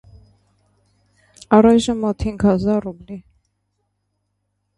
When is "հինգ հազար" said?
2.29-2.81